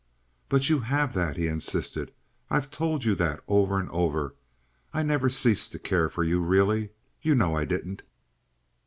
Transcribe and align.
"But 0.49 0.67
you 0.67 0.79
have 0.79 1.13
that," 1.13 1.37
he 1.37 1.45
insisted. 1.45 2.11
"I've 2.49 2.71
told 2.71 3.05
you 3.05 3.13
that 3.13 3.39
over 3.47 3.79
and 3.79 3.87
over. 3.91 4.33
I 4.95 5.03
never 5.03 5.29
ceased 5.29 5.73
to 5.73 5.77
care 5.77 6.09
for 6.09 6.23
you 6.23 6.41
really. 6.41 6.89
You 7.21 7.35
know 7.35 7.53
I 7.55 7.65
didn't." 7.65 8.01